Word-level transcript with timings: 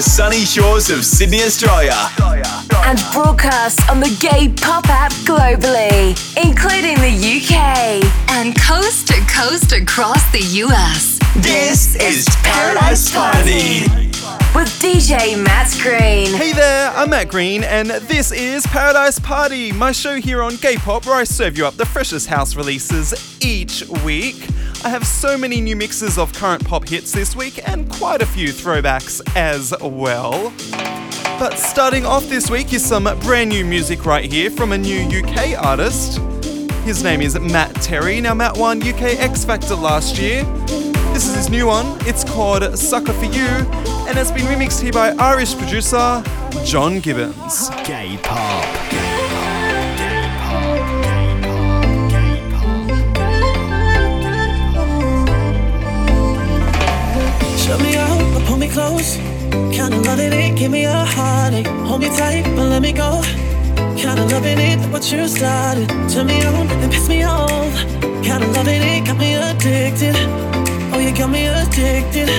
the 0.00 0.08
sunny 0.08 0.46
shores 0.46 0.88
of 0.88 1.04
Sydney, 1.04 1.42
Australia. 1.42 1.92
And 2.86 2.98
broadcast 3.12 3.78
on 3.90 4.00
the 4.00 4.08
Gay 4.18 4.48
Pop 4.48 4.88
app 4.88 5.12
globally, 5.28 6.16
including 6.42 6.96
the 6.96 7.12
UK 7.12 8.02
and 8.30 8.58
coast 8.58 9.08
to 9.08 9.20
coast 9.28 9.72
across 9.72 10.22
the 10.32 10.40
US. 10.64 11.18
This 11.36 11.96
is 11.96 12.26
Paradise 12.42 13.12
Party 13.12 14.19
with 14.54 14.68
DJ 14.80 15.40
Matt 15.42 15.72
Green. 15.80 16.26
Hey 16.34 16.52
there, 16.52 16.90
I'm 16.90 17.10
Matt 17.10 17.28
Green, 17.28 17.62
and 17.62 17.88
this 17.90 18.32
is 18.32 18.66
Paradise 18.66 19.18
Party, 19.20 19.70
my 19.70 19.92
show 19.92 20.16
here 20.16 20.42
on 20.42 20.56
Gay 20.56 20.76
Pop 20.76 21.06
where 21.06 21.14
I 21.14 21.24
serve 21.24 21.56
you 21.56 21.66
up 21.66 21.74
the 21.74 21.86
freshest 21.86 22.26
house 22.26 22.56
releases 22.56 23.38
each 23.44 23.84
week. 24.04 24.48
I 24.84 24.88
have 24.88 25.06
so 25.06 25.38
many 25.38 25.60
new 25.60 25.76
mixes 25.76 26.18
of 26.18 26.32
current 26.32 26.66
pop 26.66 26.88
hits 26.88 27.12
this 27.12 27.36
week 27.36 27.60
and 27.68 27.88
quite 27.92 28.22
a 28.22 28.26
few 28.26 28.48
throwbacks 28.48 29.20
as 29.36 29.72
well. 29.80 30.52
But 31.38 31.56
starting 31.56 32.04
off 32.04 32.28
this 32.28 32.50
week 32.50 32.72
is 32.72 32.84
some 32.84 33.04
brand 33.20 33.50
new 33.50 33.64
music 33.64 34.04
right 34.04 34.30
here 34.30 34.50
from 34.50 34.72
a 34.72 34.78
new 34.78 35.02
UK 35.02 35.62
artist. 35.62 36.18
His 36.84 37.04
name 37.04 37.20
is 37.20 37.38
Matt 37.38 37.74
Terry. 37.76 38.20
Now, 38.20 38.34
Matt 38.34 38.56
won 38.56 38.82
UK 38.82 39.02
X 39.20 39.44
Factor 39.44 39.76
last 39.76 40.18
year. 40.18 40.44
This 41.20 41.28
is 41.28 41.36
his 41.36 41.50
new 41.50 41.66
one. 41.66 41.98
It's 42.06 42.24
called 42.24 42.62
Sucker 42.78 43.12
for 43.12 43.26
You 43.26 43.44
and 44.08 44.16
it's 44.16 44.30
been 44.30 44.46
remixed 44.46 44.80
here 44.80 44.90
by 44.90 45.10
Irish 45.18 45.54
producer 45.54 46.22
John 46.64 46.98
Gibbons. 46.98 47.68
Gay 47.84 48.18
Pop. 48.22 48.64
Shut 57.58 57.82
me 57.82 57.96
out, 57.96 58.32
but 58.32 58.42
pull 58.46 58.56
me 58.56 58.70
close. 58.70 59.16
Kinda 59.76 59.98
loving 59.98 60.32
it, 60.32 60.56
give 60.56 60.70
me 60.70 60.86
a 60.86 61.04
heartache. 61.04 61.66
Hold 61.84 62.00
me 62.00 62.08
tight, 62.16 62.44
but 62.56 62.70
let 62.70 62.80
me 62.80 62.92
go. 62.92 63.20
Kinda 63.94 64.24
loving 64.24 64.58
it, 64.58 64.78
what 64.90 65.12
you 65.12 65.28
started. 65.28 65.86
Turn 66.08 66.28
me 66.28 66.42
on 66.46 66.66
and 66.66 66.90
piss 66.90 67.10
me 67.10 67.24
off. 67.24 67.74
Kinda 68.22 68.46
loving 68.56 68.80
it, 68.80 69.04
got 69.04 69.18
me 69.18 69.34
addicted. 69.34 70.16
You 71.10 71.16
got 71.16 71.30
me 71.30 71.46
addicted. 71.48 72.30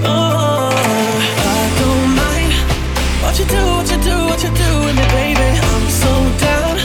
Oh, 0.00 0.72
I 0.72 1.60
don't 1.76 2.08
mind 2.16 2.52
what 3.20 3.36
you 3.38 3.44
do, 3.44 3.60
what 3.76 3.84
you 3.92 4.00
do, 4.00 4.16
what 4.24 4.40
you 4.42 4.48
do 4.48 4.70
with 4.80 4.96
me, 4.96 5.04
baby. 5.12 5.44
I'm 5.44 5.86
so 5.92 6.08
down. 6.40 6.80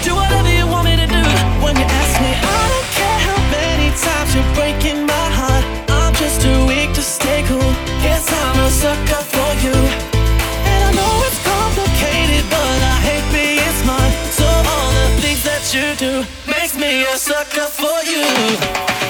Do 0.00 0.16
whatever 0.16 0.48
you 0.48 0.64
want 0.66 0.88
me 0.88 0.96
to 0.96 1.04
do 1.04 1.20
when 1.60 1.76
you 1.76 1.84
ask 1.84 2.16
me. 2.16 2.32
I 2.32 2.62
don't 2.72 2.90
care 2.96 3.18
how 3.28 3.38
many 3.52 3.92
times 3.92 4.32
you're 4.32 4.52
breaking 4.56 5.04
my 5.04 5.26
heart. 5.36 5.64
I'm 5.92 6.14
just 6.16 6.40
too 6.40 6.56
weak 6.64 6.96
to 6.96 7.02
stay 7.02 7.44
cool. 7.44 7.72
Guess 8.00 8.24
I'm 8.32 8.56
a 8.64 8.70
sucker 8.72 9.20
for 9.20 9.50
you. 9.60 9.76
And 10.64 10.80
I 10.88 10.90
know 10.96 11.12
it's 11.28 11.40
complicated, 11.44 12.40
but 12.48 12.78
I 12.88 12.96
hate 13.04 13.26
being 13.36 13.74
smart. 13.84 14.12
So 14.32 14.48
all 14.48 14.90
the 14.96 15.08
things 15.20 15.44
that 15.44 15.60
you 15.76 15.92
do 16.00 16.24
makes 16.48 16.72
me 16.72 17.04
a 17.04 17.18
sucker 17.20 17.68
for 17.68 18.00
you. 18.08 19.03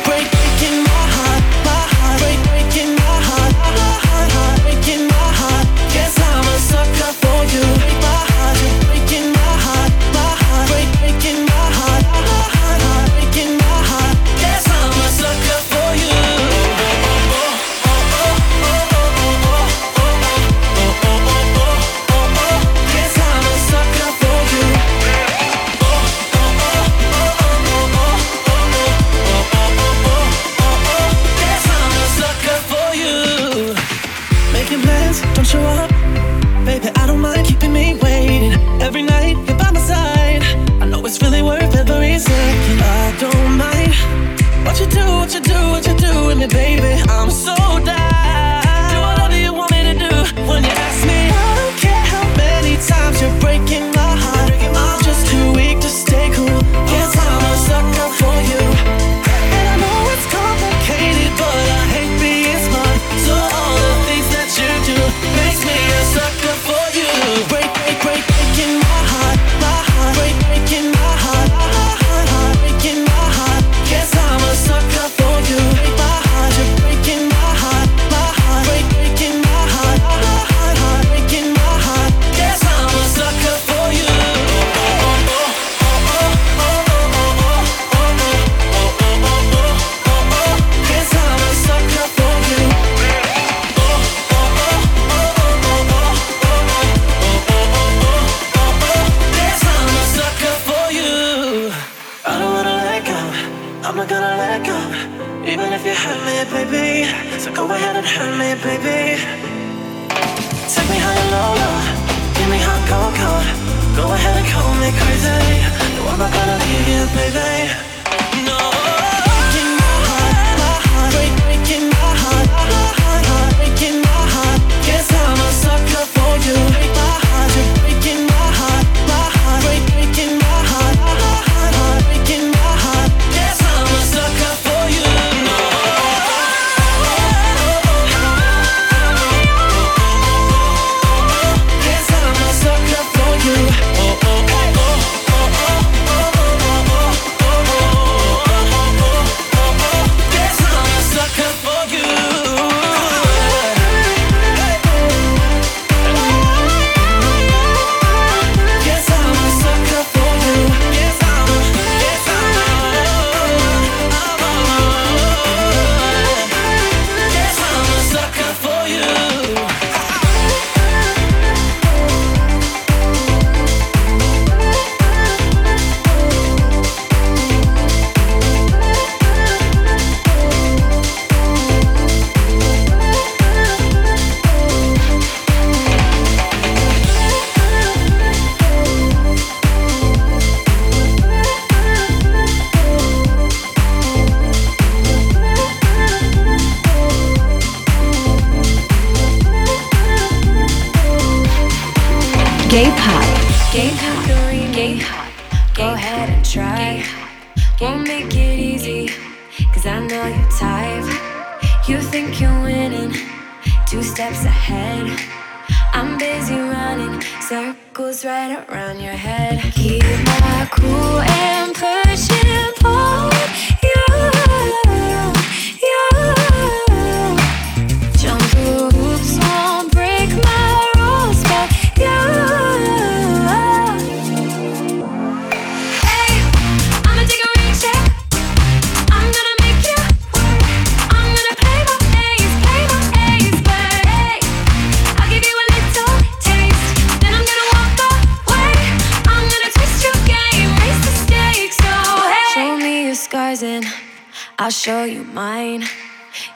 I'll 254.64 254.70
show 254.70 255.05
you 255.05 255.25
mine. 255.25 255.84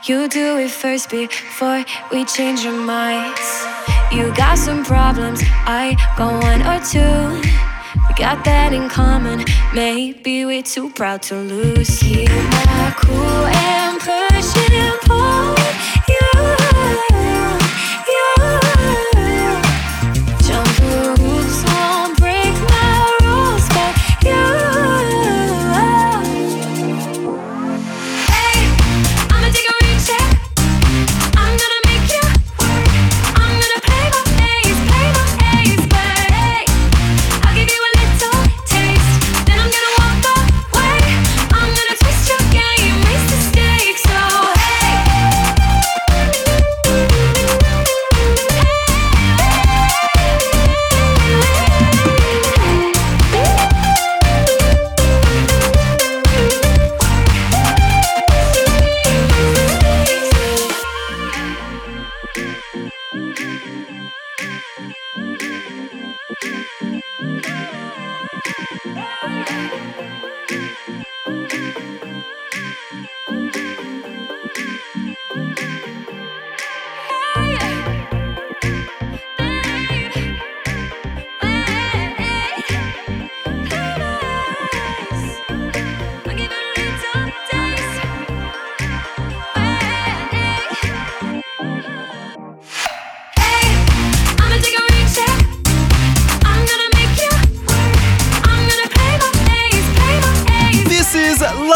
You 0.07 0.29
do 0.29 0.57
it 0.57 0.71
first 0.71 1.11
before 1.11 1.85
we 2.11 2.25
change 2.25 2.65
our 2.65 2.73
minds. 2.73 3.67
You 4.11 4.35
got 4.35 4.57
some 4.57 4.83
problems, 4.83 5.43
I 5.45 5.95
got 6.17 6.43
one 6.43 6.63
or 6.63 6.81
two. 6.83 7.47
We 8.09 8.15
got 8.15 8.47
that 8.47 8.73
in 8.73 8.89
common. 8.89 9.45
Maybe 9.75 10.47
we're 10.47 10.63
too 10.63 10.89
proud 10.89 11.21
to 11.25 11.35
lose. 11.35 12.03
You 12.03 12.25
are 12.25 12.95
cool 12.97 13.45
and 13.45 14.01
push 14.01 14.57
and 14.57 15.01
pull. 15.03 15.58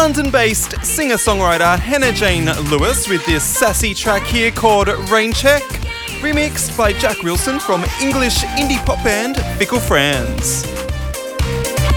London 0.03 0.31
based 0.31 0.73
singer 0.83 1.15
songwriter 1.15 1.79
Hannah 1.79 2.11
Jane 2.11 2.47
Lewis 2.69 3.07
with 3.07 3.25
this 3.25 3.41
sassy 3.41 3.93
track 3.93 4.23
here 4.23 4.51
called 4.51 4.89
Rain 5.09 5.31
Check, 5.31 5.63
remixed 6.19 6.77
by 6.77 6.91
Jack 6.91 7.23
Wilson 7.23 7.57
from 7.57 7.85
English 8.01 8.39
indie 8.59 8.85
pop 8.85 9.01
band 9.01 9.37
Fickle 9.57 9.79
Friends. 9.79 10.65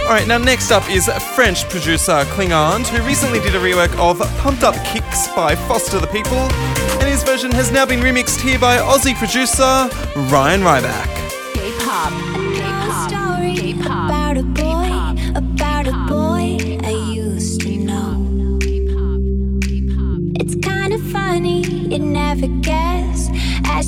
Alright, 0.04 0.28
now 0.28 0.38
next 0.38 0.70
up 0.70 0.88
is 0.88 1.08
French 1.34 1.68
producer 1.68 2.22
Klingande, 2.26 2.86
who 2.86 3.04
recently 3.04 3.40
did 3.40 3.56
a 3.56 3.58
rework 3.58 3.92
of 3.98 4.20
Pumped 4.38 4.62
Up 4.62 4.76
Kicks 4.84 5.26
by 5.34 5.56
Foster 5.56 5.98
the 5.98 6.06
People, 6.06 6.38
and 6.38 7.08
his 7.08 7.24
version 7.24 7.50
has 7.50 7.72
now 7.72 7.84
been 7.84 7.98
remixed 7.98 8.40
here 8.40 8.60
by 8.60 8.76
Aussie 8.76 9.16
producer 9.16 9.90
Ryan 10.30 10.60
Riback. 10.60 11.10
K-pop. 11.54 12.12
K-pop. 12.54 13.56
K-pop. 13.56 14.15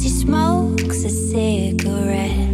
she 0.08 0.14
smokes 0.14 1.04
a 1.04 1.10
cigarette. 1.10 2.47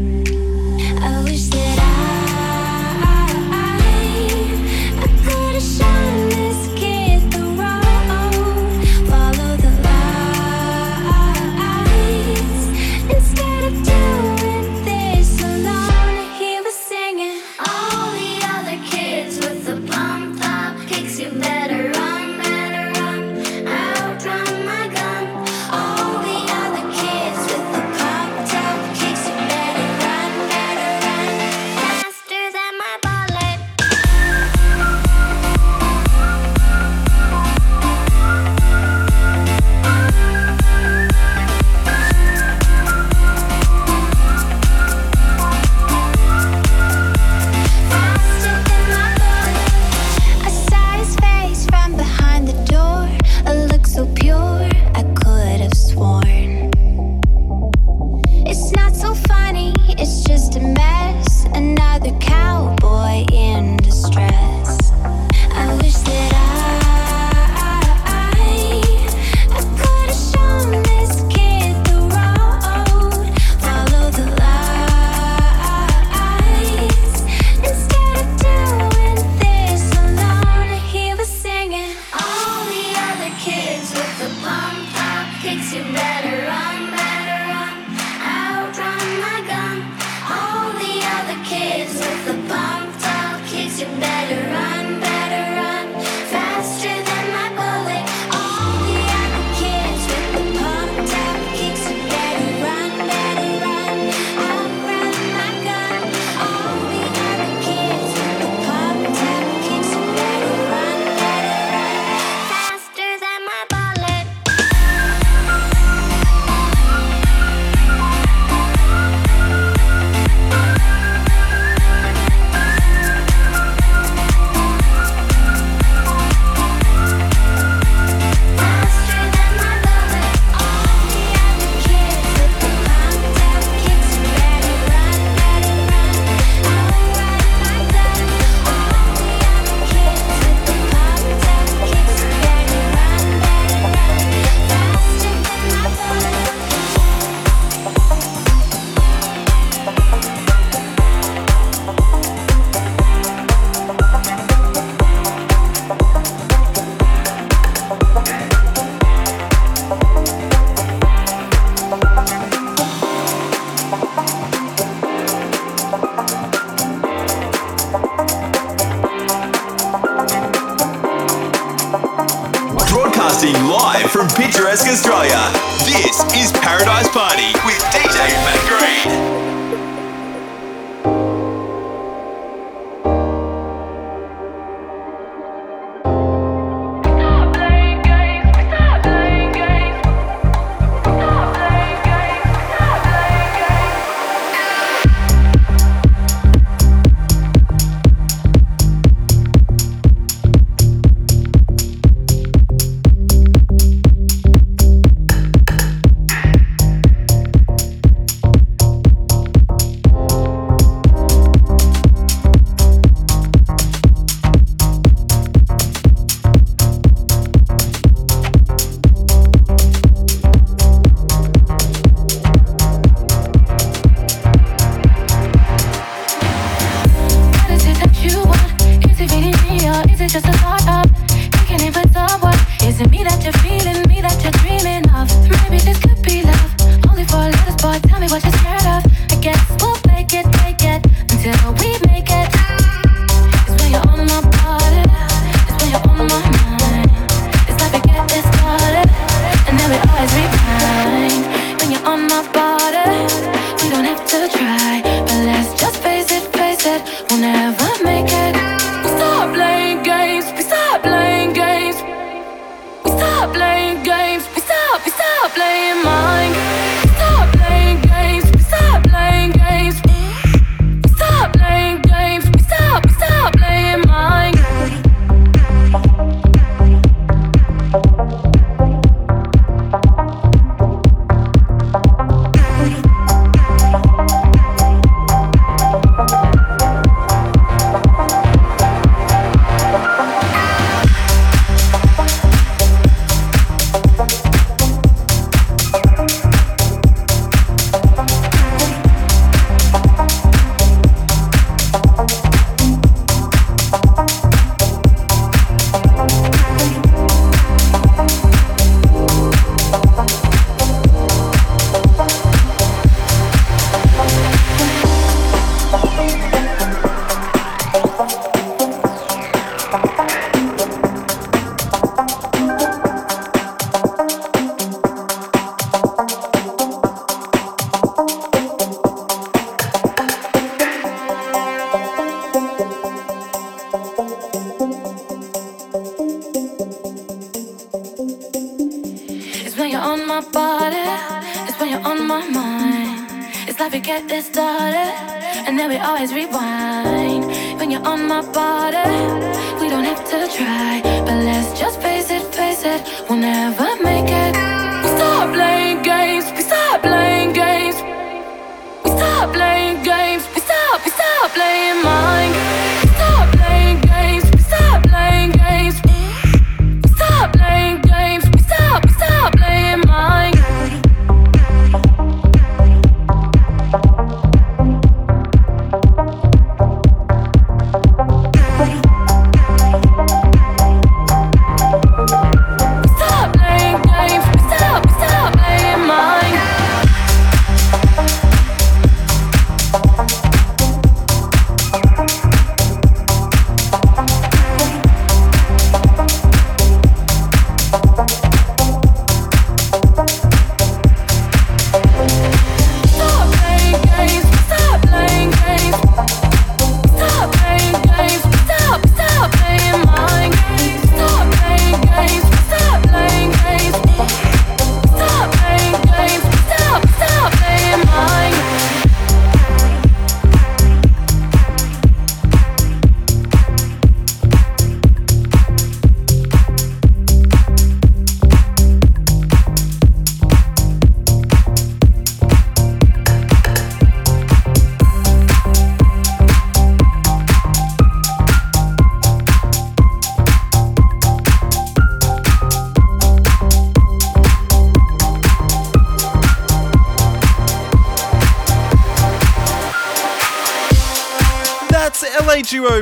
House 177.05 177.13
Party 177.13 177.53
with 177.67 177.83
DJ 177.93 178.29
Matt 178.45 179.44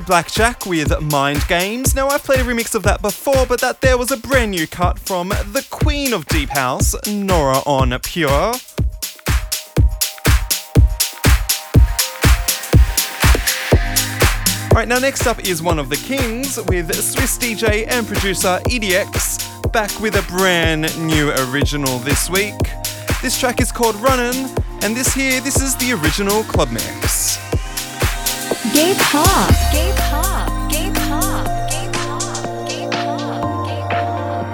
Blackjack 0.07 0.67
with 0.67 1.01
Mind 1.01 1.47
Games. 1.49 1.95
Now, 1.95 2.09
I've 2.09 2.23
played 2.23 2.41
a 2.41 2.45
remix 2.45 2.75
of 2.75 2.83
that 2.83 3.03
before, 3.03 3.47
but 3.47 3.61
that 3.61 3.81
there 3.81 3.97
was 3.97 4.11
a 4.11 4.17
brand 4.17 4.51
new 4.51 4.67
cut 4.67 4.99
from 4.99 5.29
the 5.29 5.67
queen 5.71 6.13
of 6.13 6.27
Deep 6.27 6.51
House, 6.51 6.95
Nora 7.09 7.61
En 7.67 7.99
Pure. 8.01 8.31
All 14.71 14.79
right, 14.79 14.89
now 14.89 14.99
next 14.99 15.27
up 15.27 15.41
is 15.41 15.63
one 15.63 15.79
of 15.79 15.89
the 15.89 15.97
kings 15.97 16.59
with 16.69 16.95
Swiss 16.95 17.37
DJ 17.39 17.87
and 17.89 18.07
producer 18.07 18.59
EDX 18.67 19.71
back 19.73 19.99
with 20.01 20.17
a 20.17 20.23
brand 20.31 20.99
new 20.99 21.31
original 21.51 21.99
this 21.99 22.29
week. 22.29 22.55
This 23.23 23.39
track 23.39 23.61
is 23.61 23.71
called 23.71 23.97
Runnin', 23.97 24.51
and 24.83 24.97
this 24.97 25.15
here, 25.15 25.41
this 25.41 25.61
is 25.61 25.77
the 25.77 25.93
original 25.93 26.43
Club 26.45 26.71
Mix. 26.71 27.52
Gay 28.71 28.95
pop. 28.97 29.51
Gay 29.73 29.93
pop. 29.97 30.71
Gay 30.71 30.89
pop. 30.95 31.69
Gay 31.69 31.89
pop. 31.93 32.69
Gay 32.69 32.87
pop. 32.93 33.67
Gay 33.67 33.83
pop. 33.91 34.47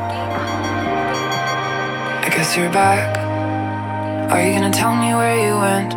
I 2.25 2.29
guess 2.33 2.57
you're 2.57 2.73
back. 2.73 3.19
Are 4.33 4.41
you 4.43 4.53
gonna 4.55 4.73
tell 4.73 4.97
me 4.97 5.12
where 5.12 5.37
you 5.37 5.55
went? 5.61 5.93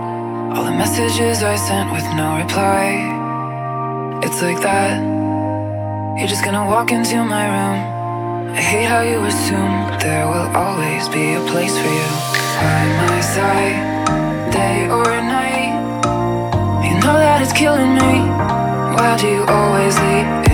All 0.51 0.65
the 0.65 0.75
messages 0.75 1.41
I 1.41 1.56
sent 1.56 1.94
with 1.94 2.03
no 2.20 2.36
reply. 2.36 4.20
It's 4.24 4.41
like 4.41 4.60
that. 4.62 5.00
You're 6.20 6.27
just 6.27 6.44
gonna 6.44 6.65
walk 6.65 6.91
into 6.91 7.15
my 7.24 7.46
room. 7.48 7.80
I 8.51 8.62
hate 8.62 8.88
how 8.88 9.03
you 9.03 9.24
assume 9.24 9.88
there 10.03 10.27
will 10.27 10.51
always 10.53 11.08
be 11.08 11.36
a 11.36 11.41
place 11.48 11.77
for 11.80 11.88
you 11.88 12.10
by 12.60 12.84
my 13.08 13.22
side, 13.22 14.51
day 14.51 14.89
or 14.89 15.06
night. 15.06 15.61
Know 17.01 17.17
that 17.17 17.41
it's 17.41 17.51
killing 17.51 17.96
me. 17.96 18.29
Why 18.96 19.17
do 19.20 19.27
you 19.27 19.43
always 19.46 19.98
leave? 20.00 20.50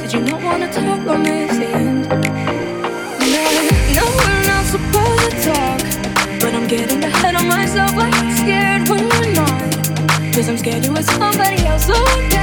Did 0.00 0.12
you 0.12 0.20
not 0.20 0.42
wanna 0.42 0.70
talk 0.70 1.06
the 1.06 1.66
end? 1.66 2.08
No, 3.96 4.04
we're 4.18 4.46
not 4.46 4.66
supposed 4.66 5.30
to 5.30 5.52
talk. 5.52 5.80
But 6.40 6.54
I'm 6.54 6.66
getting 6.66 7.00
myself. 7.42 7.92
I'm 7.96 8.36
scared 8.36 8.88
when 8.88 9.08
we're 9.08 9.32
not. 9.32 10.34
Cause 10.34 10.48
I'm 10.48 10.58
scared 10.58 10.84
you 10.84 10.92
with 10.92 11.06
somebody 11.06 11.64
else. 11.64 11.88
Okay. 11.88 12.41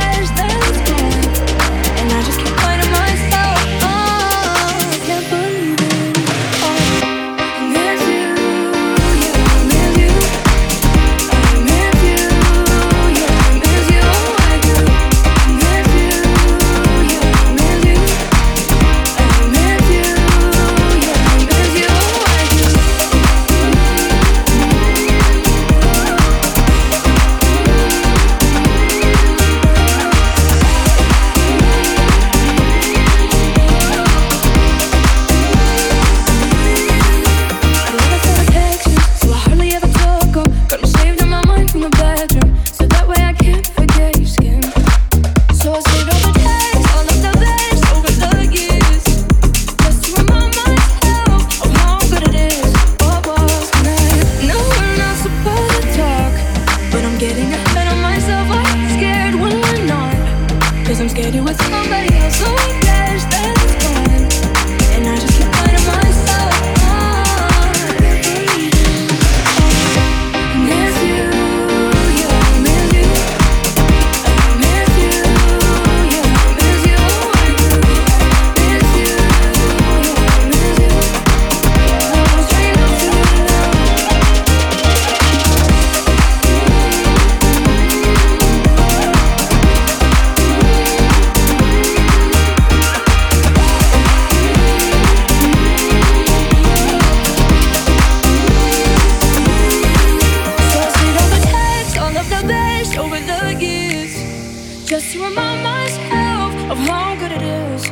to 105.19 105.25
remind 105.25 105.63
myself 105.63 106.53
of 106.71 106.77
how 106.77 107.13
good 107.15 107.31
it 107.33 107.41
is. 107.41 107.85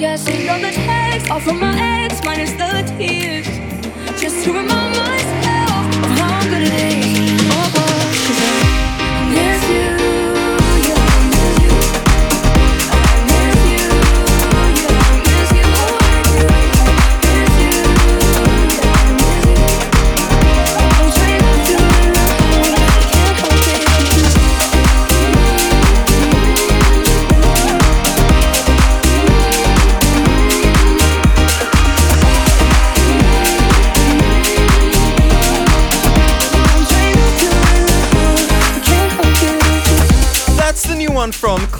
Yes, 0.00 0.26
I 0.26 0.32
know 0.46 0.58
the 0.58 0.72
text, 0.72 1.30
off 1.30 1.46
of 1.46 1.56
my 1.56 1.74
ex, 1.78 2.24
minus 2.24 2.52
the 2.52 2.82
tears. 2.96 3.46
Just 4.20 4.44
to 4.44 4.52
remind 4.52 4.96
myself. 4.96 5.13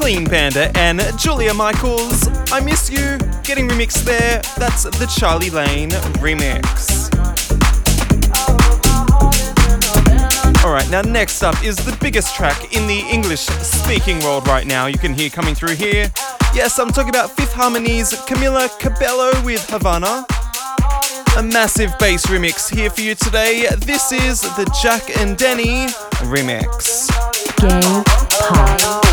Clean 0.04 0.26
Bandit 0.26 0.76
and 0.76 1.00
Julia 1.18 1.54
Michaels. 1.54 2.28
I 2.52 2.60
Miss 2.60 2.90
You, 2.90 3.16
getting 3.42 3.66
remixed 3.66 4.04
there. 4.04 4.42
That's 4.58 4.82
the 4.82 5.10
Charlie 5.18 5.48
Lane 5.48 5.88
remix. 6.20 7.08
Alright, 10.62 10.90
now 10.90 11.00
next 11.00 11.42
up 11.42 11.64
is 11.64 11.76
the 11.76 11.96
biggest 12.02 12.36
track 12.36 12.76
in 12.76 12.86
the 12.86 13.00
English 13.10 13.46
speaking 13.46 14.18
world 14.20 14.46
right 14.46 14.66
now. 14.66 14.84
You 14.84 14.98
can 14.98 15.14
hear 15.14 15.30
coming 15.30 15.54
through 15.54 15.76
here. 15.76 16.12
Yes, 16.54 16.78
I'm 16.78 16.90
talking 16.90 17.08
about 17.08 17.30
Fifth 17.30 17.54
Harmony's 17.54 18.12
Camila 18.26 18.78
Cabello 18.78 19.30
with 19.42 19.66
Havana. 19.70 20.26
A 21.38 21.42
massive 21.42 21.98
bass 21.98 22.26
remix 22.26 22.70
here 22.70 22.90
for 22.90 23.00
you 23.00 23.14
today. 23.14 23.68
This 23.78 24.12
is 24.12 24.42
the 24.42 24.70
Jack 24.82 25.16
and 25.18 25.38
Denny 25.38 25.86
remix. 26.28 27.08
Gay 27.56 27.80
pop. 28.50 29.03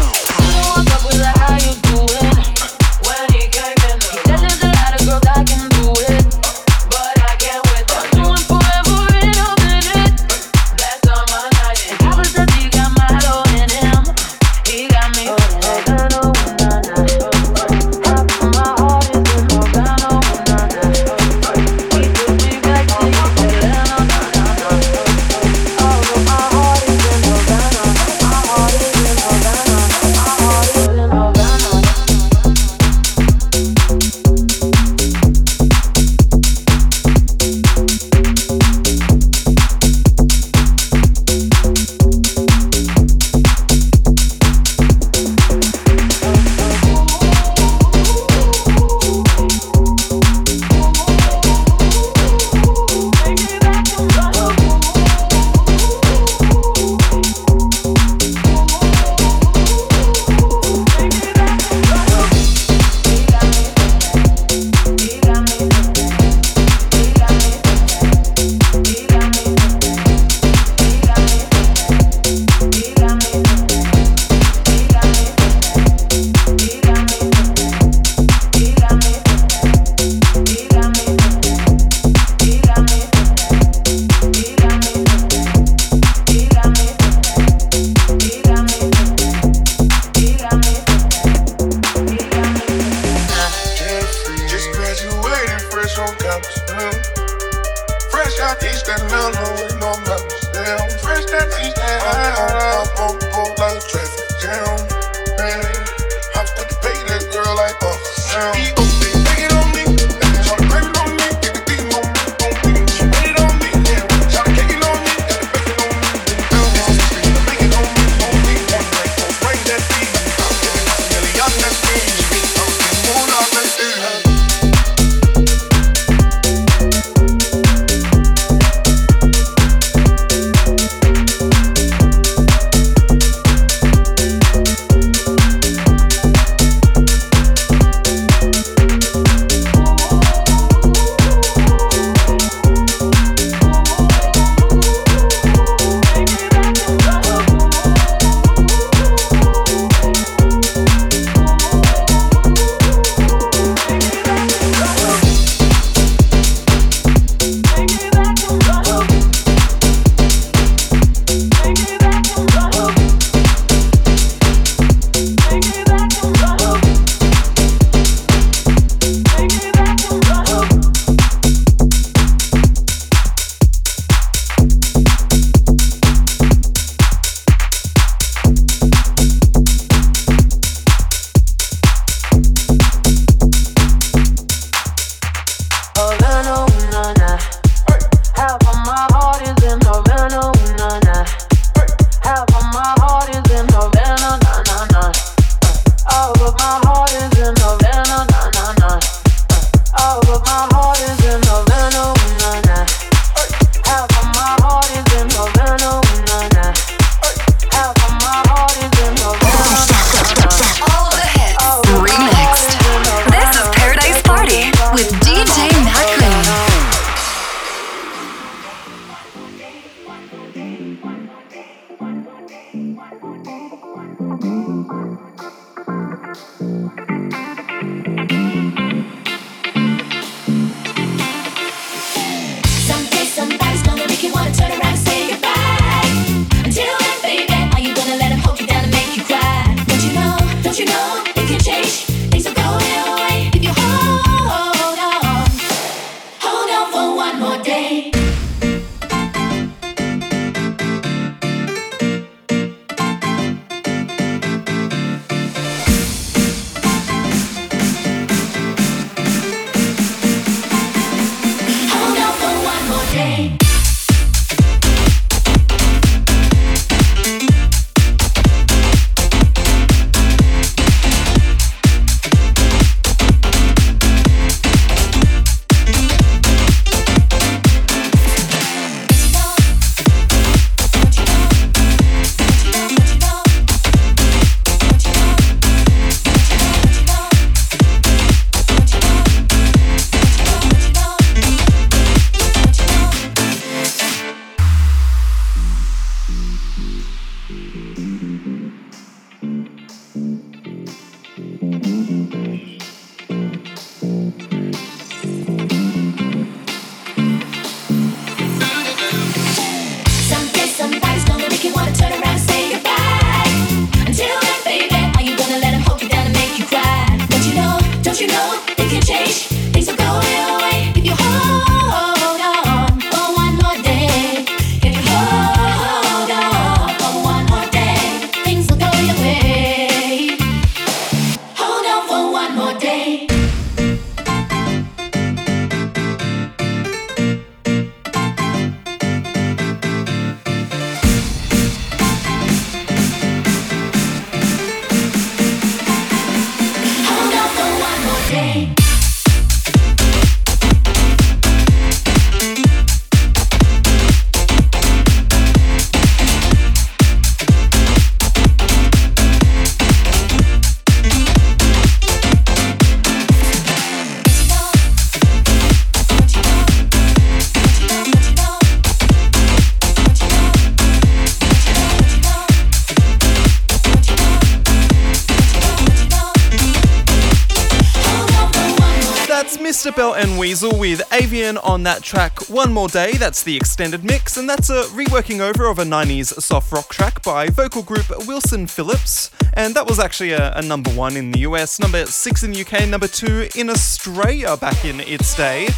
Bell 379.90 380.14
and 380.14 380.38
Weasel 380.38 380.78
with 380.78 381.02
Avian 381.12 381.58
on 381.58 381.82
that 381.84 382.04
track 382.04 382.50
One 382.50 382.72
More 382.72 382.88
Day. 382.88 383.14
That's 383.14 383.42
the 383.42 383.56
extended 383.56 384.04
mix, 384.04 384.38
and 384.38 384.48
that's 384.48 384.70
a 384.70 384.84
reworking 384.84 385.40
over 385.40 385.66
of 385.66 385.80
a 385.80 385.84
90s 385.84 386.40
soft 386.40 386.72
rock 386.72 386.90
track 386.90 387.24
by 387.24 387.48
vocal 387.48 387.82
group 387.82 388.06
Wilson 388.28 388.68
Phillips. 388.68 389.32
And 389.54 389.74
that 389.74 389.88
was 389.88 389.98
actually 389.98 390.34
a, 390.34 390.54
a 390.54 390.62
number 390.62 390.92
one 390.92 391.18
in 391.18 391.32
the 391.32 391.40
US, 391.40 391.80
number 391.80 392.06
six 392.06 392.44
in 392.44 392.52
the 392.52 392.62
UK, 392.62 392.88
number 392.88 393.08
two 393.08 393.48
in 393.56 393.72
Australia 393.72 394.56
back 394.58 394.86
in 394.86 395.00
its 395.00 395.34
day. 395.36 395.70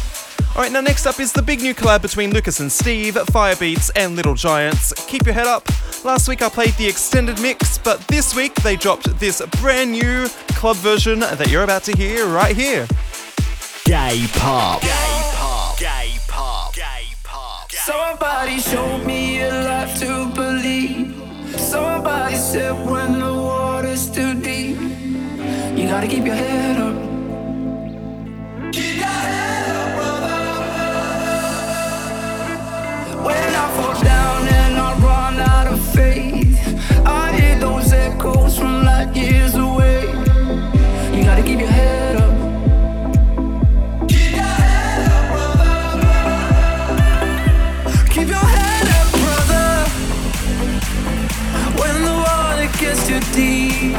Alright, 0.54 0.72
now 0.72 0.82
next 0.82 1.06
up 1.06 1.18
is 1.18 1.32
the 1.32 1.42
big 1.42 1.62
new 1.62 1.74
collab 1.74 2.02
between 2.02 2.34
Lucas 2.34 2.60
and 2.60 2.70
Steve, 2.70 3.14
Firebeatz, 3.14 3.90
and 3.96 4.16
Little 4.16 4.34
Giants. 4.34 4.92
Keep 5.06 5.24
your 5.24 5.34
head 5.34 5.46
up. 5.46 5.66
Last 6.04 6.28
week 6.28 6.42
I 6.42 6.50
played 6.50 6.74
the 6.74 6.86
extended 6.86 7.40
mix, 7.40 7.78
but 7.78 8.00
this 8.08 8.36
week 8.36 8.54
they 8.56 8.76
dropped 8.76 9.18
this 9.18 9.40
brand 9.60 9.92
new 9.92 10.28
club 10.48 10.76
version 10.76 11.20
that 11.20 11.48
you're 11.48 11.64
about 11.64 11.84
to 11.84 11.96
hear 11.96 12.26
right 12.26 12.54
here. 12.54 12.86
Gay 13.84 14.26
pop. 14.32 14.80
Gay 14.80 14.88
pop. 15.34 15.78
Gay 15.78 16.16
pop. 16.26 16.74
Gay 16.74 17.04
pop. 17.22 17.70
Somebody 17.70 18.58
showed 18.58 19.04
me 19.04 19.42
a 19.42 19.50
life 19.50 19.98
to 20.00 20.32
believe. 20.34 21.14
Somebody 21.58 22.36
said 22.36 22.72
when 22.88 23.18
the 23.18 23.30
water's 23.30 24.08
too 24.10 24.40
deep, 24.40 24.80
you 25.76 25.86
gotta 25.86 26.06
keep 26.08 26.24
your 26.24 26.34
head 26.34 26.78
up. 26.80 26.94
Keep 28.72 28.96
your 28.96 29.04
head 29.04 29.76
up, 29.76 29.94
brother. 29.98 30.38
When 33.22 33.54
I 33.54 33.66
fall 33.76 34.02
down 34.02 34.48
and 34.48 34.78
I 34.78 34.98
run 34.98 35.40
out 35.40 35.66
of 35.66 35.78
faith, 35.94 36.58
I 37.04 37.38
hear 37.38 37.58
those 37.58 37.92
echoes 37.92 38.56
from 38.58 38.82
light 38.84 39.14
years 39.14 39.54
away. 39.56 40.06
You 41.12 41.22
gotta 41.22 41.42
keep 41.42 41.60
your 41.60 41.68
head 41.68 42.16
up. 42.16 42.23
Gets 52.78 53.06
too 53.06 53.20
deep. 53.32 53.93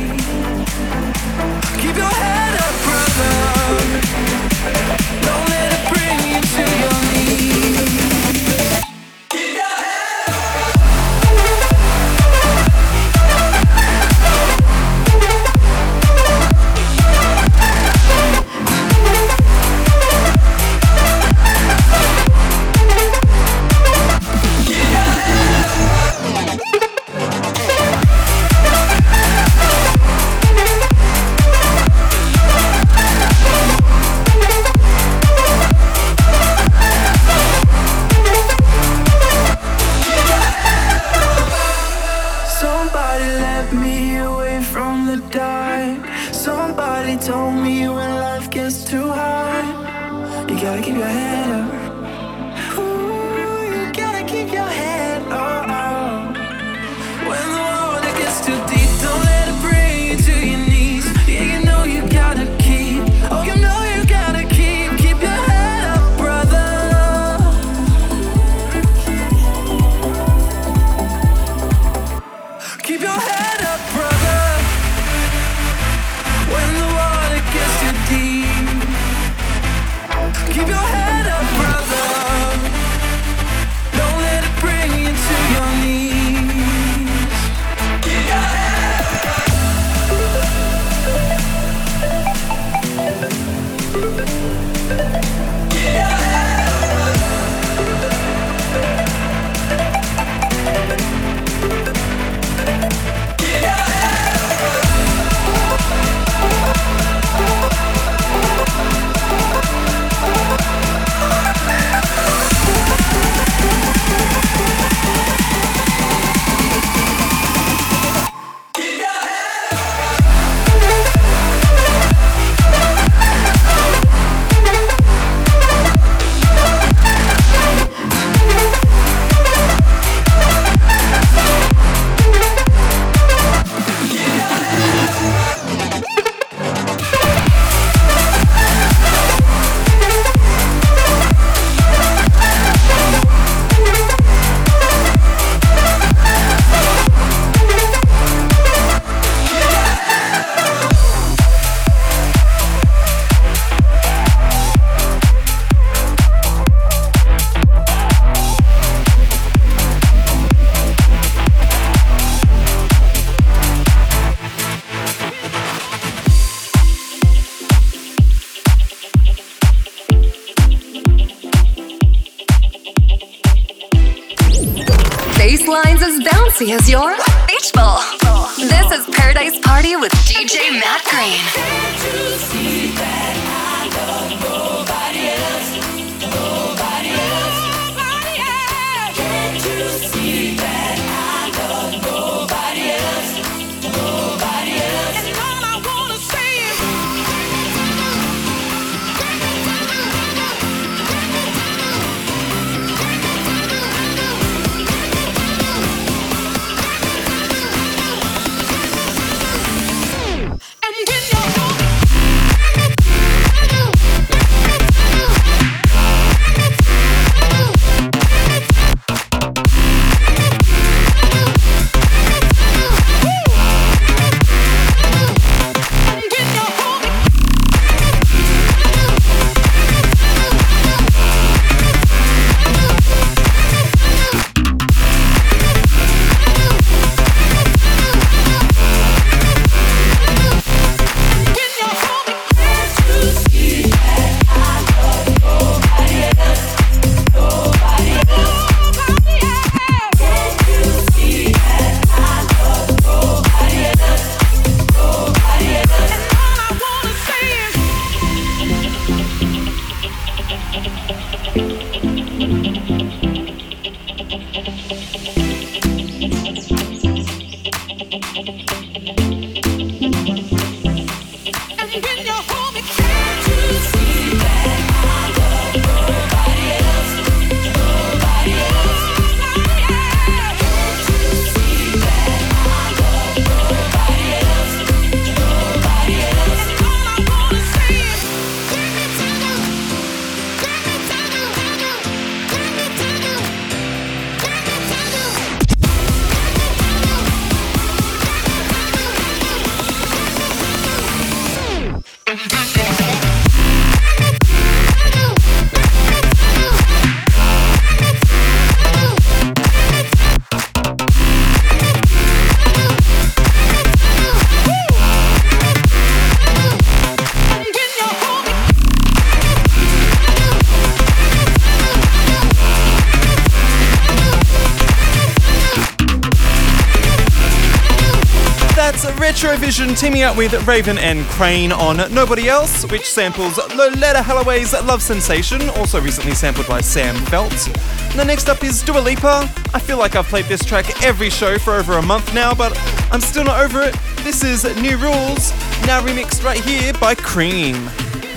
Retrovision 329.76 330.00
teaming 330.00 330.22
up 330.22 330.38
with 330.38 330.54
Raven 330.66 330.98
and 330.98 331.20
Kreyn 331.26 331.78
on 331.78 331.98
Nobody 332.14 332.48
Else, 332.48 332.90
which 332.90 333.10
samples 333.10 333.56
Loleatta 333.56 334.24
Holloway's 334.24 334.72
Love 334.72 335.02
Sensation, 335.02 335.68
also 335.72 336.00
recently 336.00 336.34
sampled 336.34 336.66
by 336.66 336.80
Sam 336.80 337.14
Feldt. 337.26 337.68
And 338.12 338.20
the 338.20 338.24
next 338.24 338.48
up 338.48 338.64
is 338.64 338.82
Dua 338.82 339.00
Lipa. 339.00 339.52
I 339.74 339.80
feel 339.80 339.98
like 339.98 340.16
I've 340.16 340.28
played 340.28 340.46
this 340.46 340.64
track 340.64 341.04
every 341.04 341.30
show 341.30 341.58
for 341.58 341.74
over 341.74 341.98
a 341.98 342.02
month 342.02 342.34
now, 342.34 342.54
but 342.54 342.72
I'm 343.12 343.20
still 343.20 343.44
not 343.44 343.60
over 343.60 343.82
it. 343.82 343.94
This 344.24 344.46
is 344.46 344.64
New 344.82 344.96
Rules, 344.96 345.52
now 345.86 346.02
remixed 346.02 346.42
right 346.46 346.64
here 346.64 346.94
by 346.94 347.14
KREAM. 347.14 347.74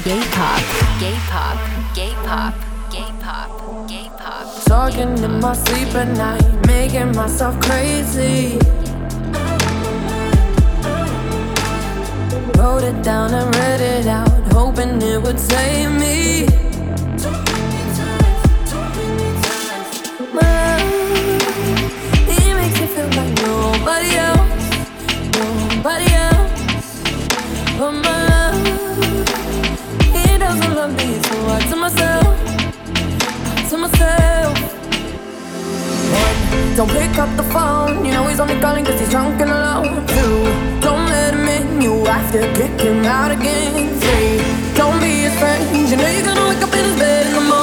Gay 0.03 0.21
pop. 0.33 0.61
Gay 0.99 1.15
pop, 1.29 1.95
gay 1.95 2.15
pop, 2.25 2.55
gay 2.91 3.13
pop, 3.21 3.89
gay 3.89 4.11
pop. 4.19 4.65
Talking 4.65 5.17
in 5.23 5.39
my 5.39 5.53
sleep 5.55 5.95
at 5.95 6.17
night, 6.17 6.67
making 6.67 7.15
myself 7.15 7.61
crazy. 7.61 8.59
Wrote 12.59 12.83
it 12.83 13.03
down 13.05 13.33
and 13.33 13.55
read 13.55 13.81
it 13.81 14.07
out, 14.09 14.29
hoping 14.53 15.01
it 15.01 15.23
would 15.23 15.39
save 15.39 15.93
me. 15.93 16.45
My 20.35 20.43
love, 20.43 20.83
he 22.27 22.53
makes 22.55 22.81
me 22.81 22.87
feel 22.89 23.11
like 23.21 23.33
nobody 23.47 24.11
else, 24.27 24.59
nobody 25.39 26.09
else. 26.27 27.01
But 27.79 27.93
my 27.93 28.19
love, 28.33 28.59
he 30.13 30.27
doesn't 30.37 30.75
love 30.75 30.93
me, 30.97 31.23
so 31.23 31.37
I 31.55 31.61
to 31.71 31.77
myself, 31.77 32.35
to 33.71 33.77
myself. 33.77 34.55
One, 36.25 36.75
don't 36.77 36.91
pick 36.91 37.17
up 37.19 37.31
the 37.37 37.45
phone. 37.55 38.05
You 38.05 38.13
know 38.15 38.27
he's 38.27 38.41
only 38.41 38.59
calling 38.61 38.85
cause 38.85 38.99
he's 38.99 39.11
drunk 39.11 39.41
and 39.41 39.51
alone. 39.53 40.05
Two, 40.09 40.81
don't 40.81 41.08
let. 41.79 41.83
You 41.83 42.05
have 42.05 42.33
to 42.33 42.41
kick 42.55 42.81
him 42.81 43.05
out 43.05 43.31
again. 43.31 43.89
Three, 44.01 44.75
don't 44.75 45.01
be 45.01 45.23
his 45.23 45.39
friend. 45.39 45.89
You 45.89 45.97
know 45.97 46.09
you're 46.09 46.25
gonna 46.25 46.49
wake 46.49 46.63
up 46.63 46.75
in 46.75 46.85
his 46.85 46.99
bed 46.99 47.27
in 47.27 47.33
the 47.35 47.41
morning. 47.41 47.58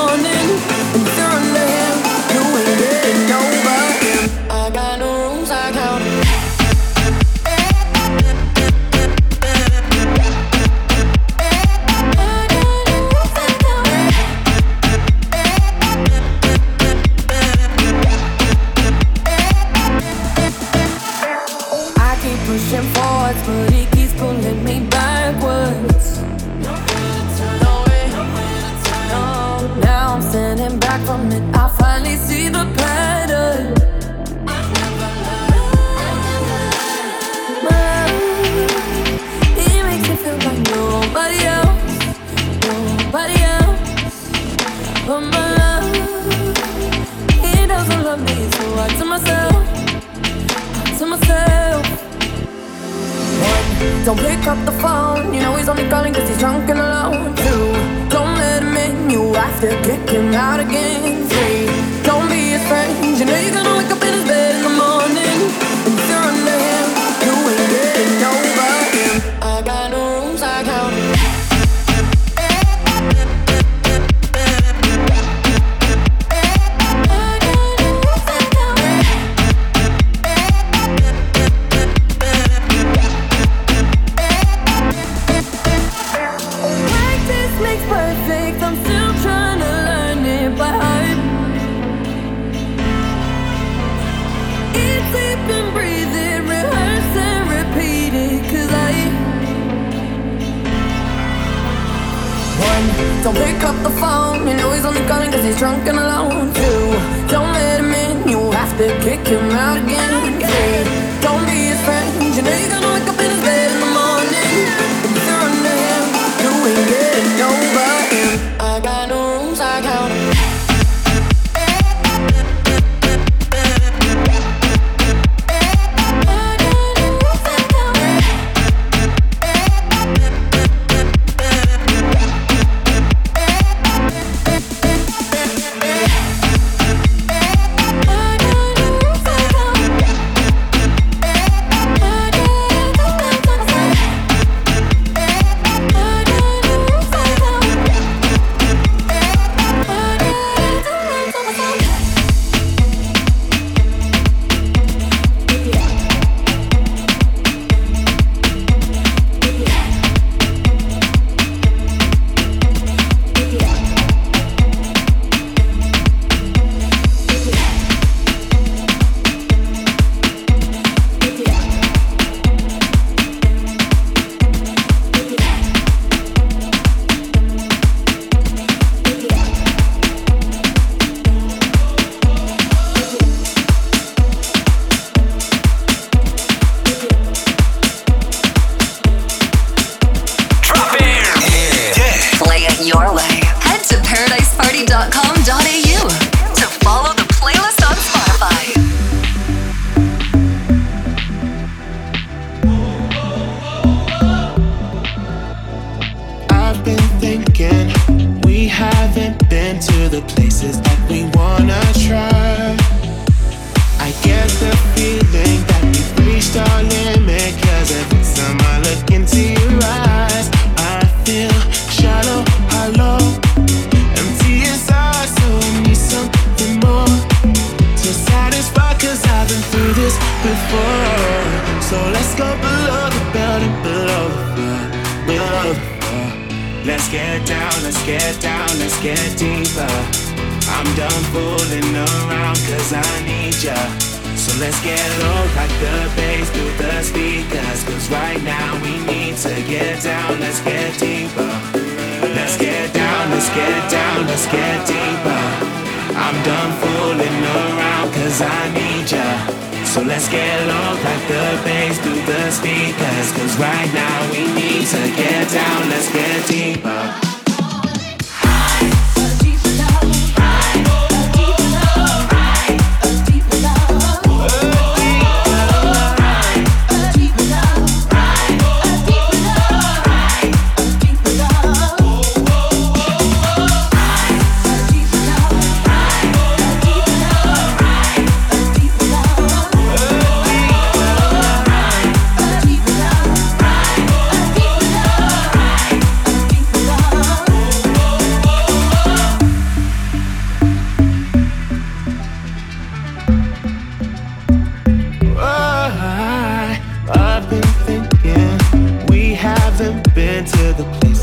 the 310.77 310.83
place. 310.99 311.14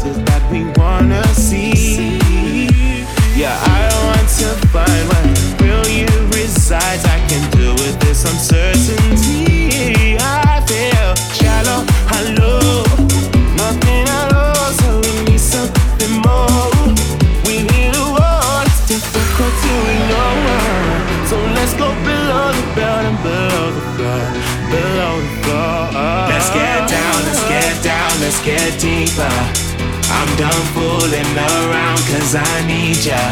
deeper. 28.83 29.37
I'm 30.11 30.31
done 30.35 30.65
fooling 30.75 31.33
around 31.39 32.03
cause 32.11 32.35
I 32.35 32.55
need 32.67 32.99
ya. 32.99 33.23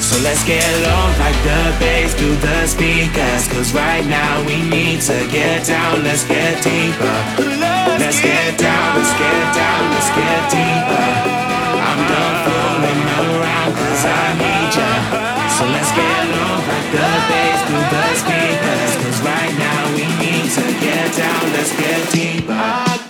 So 0.00 0.16
let's 0.24 0.40
get 0.48 0.64
on 0.64 1.10
like 1.20 1.36
the 1.44 1.60
bass 1.76 2.16
through 2.16 2.40
the 2.40 2.64
speakers. 2.64 3.44
Cause 3.52 3.76
right 3.76 4.06
now 4.08 4.40
we 4.48 4.56
need 4.64 5.04
to 5.04 5.28
get 5.28 5.68
down, 5.68 6.02
let's 6.04 6.24
get 6.24 6.56
deeper. 6.64 7.16
Let's 8.00 8.16
get 8.24 8.56
down, 8.56 8.96
let's 8.96 9.12
get 9.20 9.44
down, 9.52 9.80
let's 9.92 10.10
get 10.16 10.40
deeper. 10.48 11.08
I'm 11.84 12.00
done 12.08 12.36
fooling 12.48 13.02
around 13.20 13.70
cause 13.76 14.04
I 14.08 14.24
need 14.40 14.72
ya. 14.72 14.92
So 15.52 15.68
let's 15.68 15.92
get 15.92 16.24
on 16.32 16.58
like 16.64 16.88
the 16.96 17.10
bass 17.28 17.60
through 17.68 17.86
the 17.92 18.06
speakers. 18.24 18.92
Cause 19.04 19.18
right 19.20 19.54
now 19.60 19.80
we 19.92 20.08
need 20.16 20.48
to 20.48 20.64
get 20.80 21.12
down, 21.12 21.44
let's 21.52 21.72
get 21.76 22.00
deeper. 22.08 23.03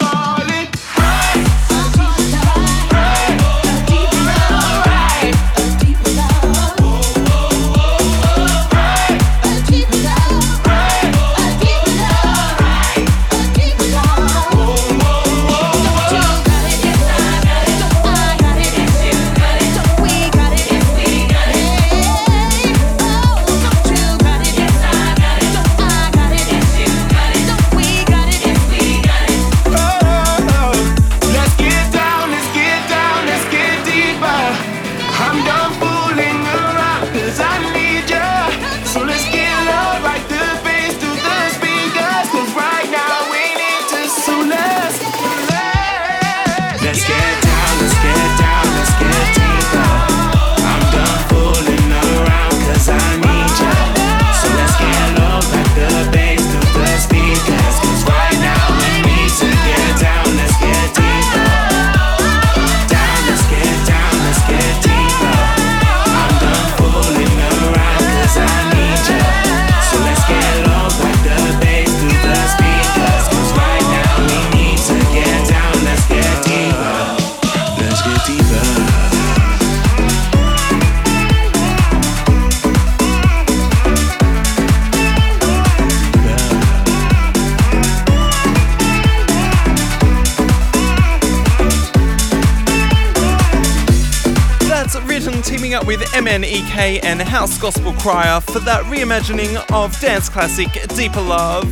with 95.87 96.01
MNEK 96.13 97.05
and 97.05 97.21
House 97.21 97.59
Gospel 97.59 97.93
Choir 97.95 98.41
for 98.41 98.59
that 98.61 98.85
reimagining 98.85 99.57
of 99.73 99.99
dance 100.01 100.29
classic 100.29 100.71
Deeper 100.89 101.21
Love. 101.21 101.65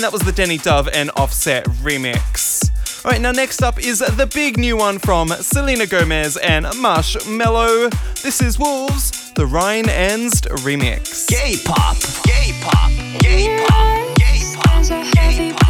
and 0.00 0.04
that 0.06 0.12
was 0.14 0.22
the 0.22 0.32
Denny 0.32 0.56
Dove 0.56 0.88
and 0.94 1.10
Offset 1.16 1.66
remix. 1.82 2.64
Alright, 3.04 3.20
now 3.20 3.32
next 3.32 3.62
up 3.62 3.78
is 3.78 3.98
the 3.98 4.30
big 4.34 4.56
new 4.56 4.76
one 4.76 4.98
from 4.98 5.28
Selena 5.28 5.86
Gomez 5.86 6.38
and 6.38 6.64
Marshmello. 6.64 7.90
This 8.22 8.40
is 8.40 8.58
Wolves, 8.58 9.32
the 9.32 9.44
Ryan 9.44 9.90
Ernst 9.90 10.44
remix. 10.64 11.26
Gay 11.28 11.56
pop, 11.64 11.98
gay 12.24 12.58
pop. 12.62 12.99
Gay 13.18 13.66
pop, 13.66 14.16
gay 14.18 14.40
pop, 14.54 15.14
gay 15.14 15.52
pop. 15.52 15.69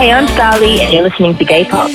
Hey, 0.00 0.12
I'm 0.12 0.26
Starley, 0.28 0.80
and 0.80 0.94
you're 0.94 1.02
listening 1.02 1.36
to 1.36 1.44
Gay 1.44 1.66
Pop. 1.66 1.90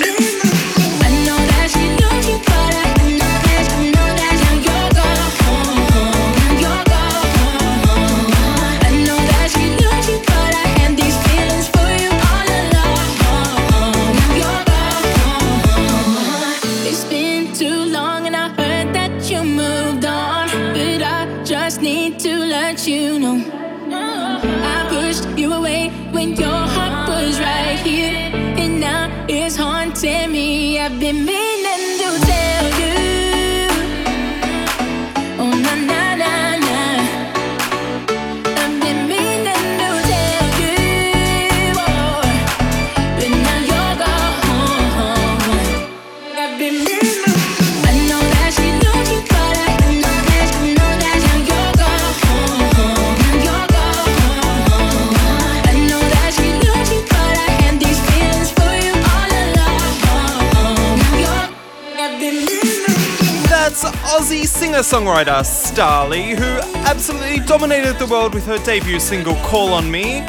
Singer 64.75 65.05
songwriter 65.05 65.45
Starley, 65.45 66.31
who 66.31 66.43
absolutely 66.83 67.39
dominated 67.39 67.97
the 67.97 68.05
world 68.07 68.33
with 68.33 68.45
her 68.45 68.57
debut 68.57 68.99
single 68.99 69.35
Call 69.35 69.71
on 69.71 69.89
Me. 69.89 70.19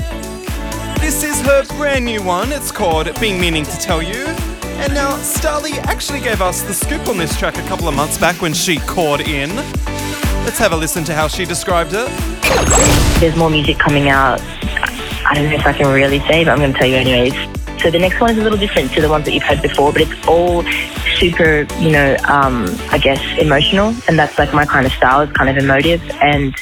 This 1.01 1.25
is 1.25 1.41
her 1.41 1.65
brand 1.77 2.05
new 2.05 2.23
one, 2.23 2.53
it's 2.53 2.71
called 2.71 3.13
Been 3.19 3.41
Meaning 3.41 3.65
to 3.65 3.77
Tell 3.79 4.01
You. 4.01 4.25
And 4.79 4.95
now, 4.95 5.17
Starley 5.17 5.73
actually 5.81 6.21
gave 6.21 6.41
us 6.41 6.63
the 6.63 6.75
scoop 6.75 7.09
on 7.09 7.19
this 7.19 7.37
track 7.37 7.59
a 7.59 7.63
couple 7.63 7.89
of 7.89 7.97
months 7.97 8.19
back 8.19 8.41
when 8.41 8.55
she 8.55 8.77
called 8.77 9.21
in. 9.21 9.57
Let's 10.45 10.59
have 10.59 10.73
a 10.73 10.77
listen 10.77 11.03
to 11.05 11.15
how 11.15 11.27
she 11.27 11.45
described 11.45 11.91
it. 11.93 12.09
There's 13.19 13.35
more 13.35 13.51
music 13.51 13.81
coming 13.81 14.11
out. 14.11 14.41
I 14.41 15.33
don't 15.35 15.51
know 15.51 15.57
if 15.57 15.67
I 15.67 15.73
can 15.73 15.93
really 15.93 16.21
say, 16.21 16.45
but 16.45 16.53
I'm 16.53 16.59
going 16.59 16.73
to 16.73 16.79
tell 16.79 16.89
you 16.89 16.97
anyways. 16.97 17.66
So 17.87 17.91
the 17.93 18.01
next 18.01 18.21
one 18.21 18.31
is 18.31 18.39
a 18.39 18.43
little 18.43 18.59
different 18.59 18.91
to 18.95 19.01
the 19.01 19.09
ones 19.09 19.27
that 19.27 19.33
you've 19.33 19.45
heard 19.45 19.63
before, 19.63 19.93
but 19.93 20.03
it's 20.03 20.27
all 20.27 20.65
super, 21.21 21.69
you 21.79 21.93
know, 21.93 22.17
um, 22.27 22.67
I 22.91 22.99
guess 22.99 23.23
emotional, 23.39 23.95
and 24.09 24.19
that's 24.19 24.41
like 24.41 24.53
my 24.53 24.65
kind 24.67 24.87
of 24.87 24.93
style. 24.93 25.21
It's 25.21 25.33
kind 25.35 25.49
of 25.49 25.57
emotive, 25.57 26.03
and 26.21 26.53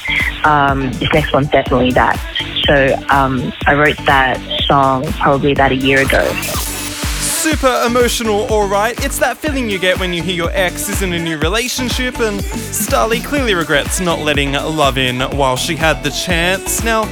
um, 0.45 0.93
this 0.93 1.11
next 1.14 1.33
one's 1.33 1.49
definitely 1.49 1.93
that. 1.93 2.18
So 2.66 2.95
um, 3.09 3.55
I 3.66 3.72
wrote 3.72 3.97
that 4.05 4.39
song 4.66 5.07
probably 5.12 5.53
about 5.53 5.72
a 5.72 5.77
year 5.77 6.03
ago. 6.03 6.31
Super 6.35 7.85
emotional, 7.87 8.43
alright. 8.53 9.03
It's 9.03 9.18
that 9.20 9.39
feeling 9.39 9.70
you 9.70 9.79
get 9.79 9.99
when 9.99 10.12
you 10.12 10.22
hear 10.22 10.35
your 10.35 10.51
ex 10.53 10.91
is 10.91 11.01
in 11.01 11.14
a 11.14 11.18
new 11.18 11.39
relationship, 11.39 12.20
and 12.20 12.43
Starley 12.43 13.20
clearly 13.20 13.55
regrets 13.55 13.99
not 13.99 14.18
letting 14.18 14.53
love 14.53 14.99
in 14.99 15.22
while 15.39 15.57
she 15.57 15.75
had 15.75 16.03
the 16.03 16.11
chance. 16.11 16.85
Now, 16.85 17.05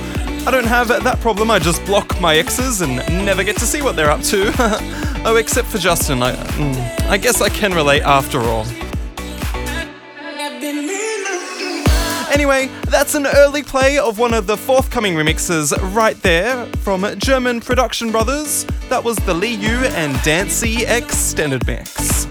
I 0.45 0.51
don't 0.51 0.67
have 0.67 0.89
that 0.89 1.21
problem, 1.21 1.53
I 1.53 1.61
just 1.61 1.85
block 1.85 2.21
my 2.21 2.35
exes 2.37 2.81
and 2.81 2.97
never 3.25 3.45
get 3.45 3.57
to 3.59 3.65
see 3.65 3.81
what 3.81 3.95
they're 3.95 4.11
up 4.11 4.23
to. 4.23 4.53
oh, 5.25 5.37
except 5.37 5.69
for 5.69 5.79
Justin, 5.79 6.21
I, 6.21 6.33
mm, 6.35 7.01
I 7.09 7.17
guess 7.17 7.41
I 7.41 7.49
can 7.49 7.73
relate 7.73 8.03
after 8.03 8.41
all. 8.41 8.67
Anyway, 12.33 12.69
that's 12.89 13.15
an 13.15 13.27
early 13.27 13.63
play 13.63 13.99
of 13.99 14.19
one 14.19 14.35
of 14.35 14.49
the 14.49 14.57
forthcoming 14.57 15.15
remixes 15.15 15.73
right 15.95 16.21
there 16.23 16.67
from 16.79 17.07
German 17.19 17.61
production 17.61 18.11
brothers. 18.11 18.65
That 18.89 19.05
was 19.05 19.17
the 19.19 19.35
Yu 19.35 19.85
and 19.95 20.21
Dancy 20.23 20.85
extended 20.87 21.65
mix. 21.69 22.27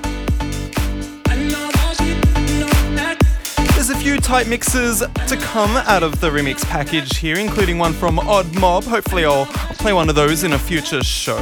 Few 4.01 4.17
tight 4.17 4.47
mixes 4.47 5.03
to 5.27 5.37
come 5.37 5.77
out 5.85 6.01
of 6.01 6.19
the 6.21 6.27
remix 6.27 6.65
package 6.65 7.17
here, 7.17 7.37
including 7.37 7.77
one 7.77 7.93
from 7.93 8.17
Odd 8.17 8.51
Mob. 8.55 8.83
Hopefully, 8.83 9.25
I'll, 9.25 9.45
play 9.45 9.93
one 9.93 10.09
of 10.09 10.15
those 10.15 10.43
in 10.43 10.53
a 10.53 10.57
future 10.57 11.03
show. 11.03 11.37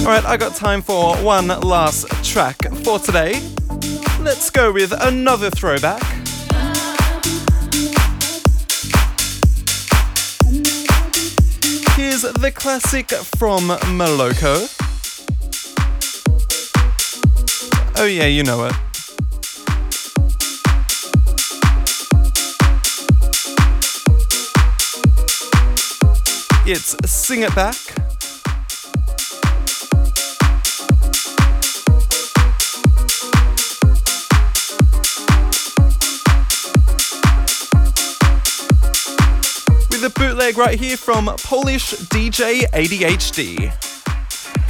Alright, 0.00 0.24
I 0.24 0.36
got 0.36 0.56
time 0.56 0.82
for 0.82 1.14
one 1.18 1.46
last 1.46 2.08
track 2.24 2.56
for 2.82 2.98
today. 2.98 3.40
Let's 4.20 4.50
go 4.50 4.72
with 4.72 4.92
another 5.00 5.48
throwback. 5.48 6.13
Here's 12.14 12.32
the 12.32 12.52
classic 12.52 13.10
from 13.10 13.70
Moloko. 13.98 14.70
Oh, 17.98 18.04
yeah, 18.04 18.26
you 18.26 18.44
know 18.44 18.66
it. 18.66 18.74
It's 26.64 26.94
Sing 27.10 27.42
It 27.42 27.52
Back. 27.56 27.93
With 40.14 40.28
bootleg 40.28 40.58
right 40.58 40.78
here 40.78 40.96
from 40.96 41.26
Polish 41.26 41.92
DJ 42.08 42.62
ADHD. 42.70 43.72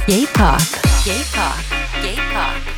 Gay 0.07 0.25
Park. 0.27 0.61
Gay 1.03 1.23
Park. 1.31 1.65
Gay 2.01 2.15
Park. 2.15 2.63
Park. 2.63 2.74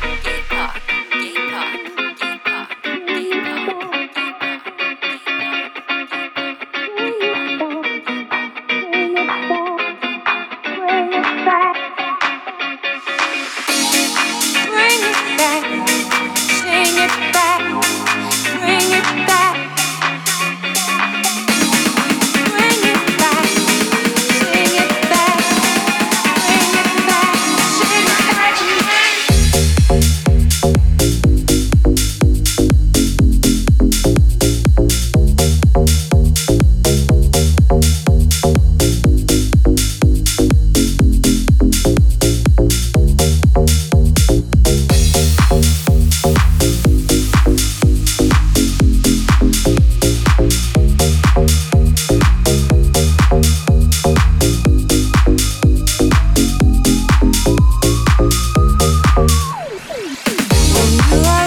you 60.90 61.37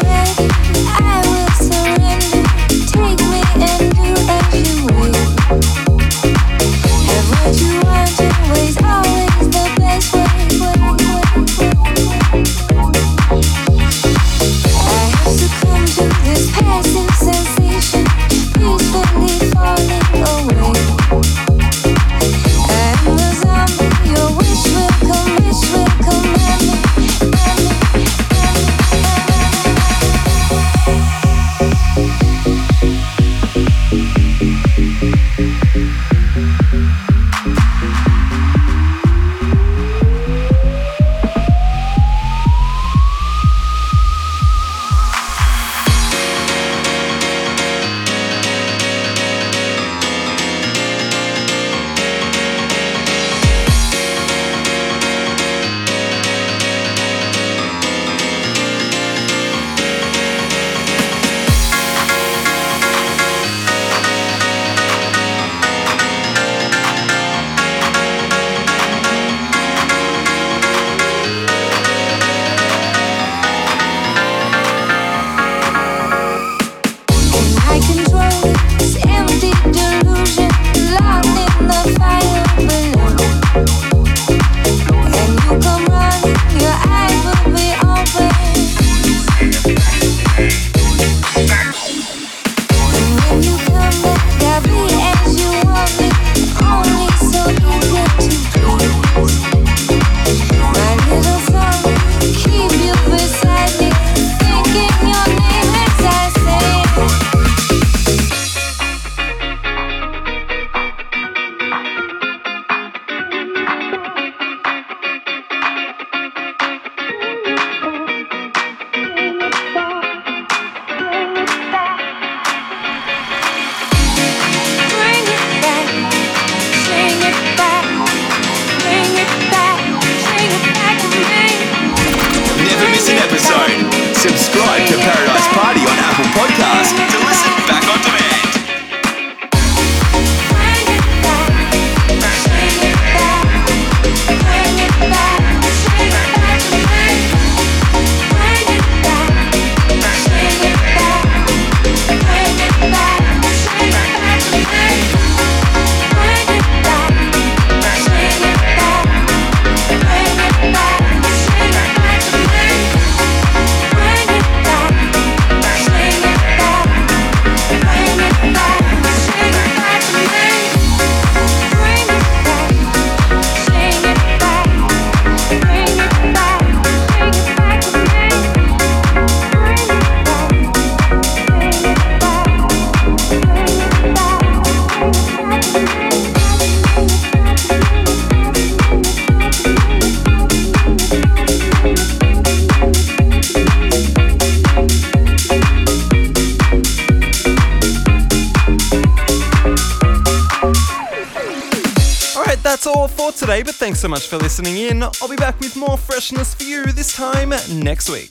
for 206.32 206.64
you 206.64 206.86
this 206.86 207.14
time 207.14 207.50
next 207.70 208.10
week. 208.10 208.30